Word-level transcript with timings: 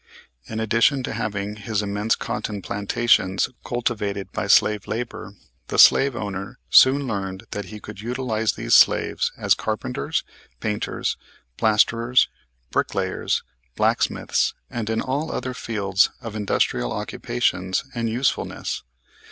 In 0.47 0.59
addition 0.59 1.03
to 1.03 1.13
having 1.13 1.57
his 1.57 1.83
immense 1.83 2.15
cotton 2.15 2.63
plantations 2.63 3.49
cultivated 3.63 4.31
by 4.31 4.47
slave 4.47 4.87
labor, 4.87 5.35
the 5.67 5.77
slave 5.77 6.15
owner 6.15 6.57
soon 6.71 7.05
learned 7.05 7.45
that 7.51 7.65
he 7.65 7.79
could 7.79 8.01
utilize 8.01 8.53
these 8.53 8.73
slaves 8.73 9.31
as 9.37 9.53
carpenters, 9.53 10.23
painters, 10.59 11.17
plasterers, 11.55 12.29
bricklayers, 12.71 13.43
blacksmiths 13.75 14.55
and 14.71 14.89
in 14.89 15.01
all 15.01 15.31
other 15.31 15.53
fields 15.53 16.09
of 16.19 16.35
industrial 16.35 16.91
occupations 16.91 17.83
and 17.93 18.09
usefulness. 18.09 18.81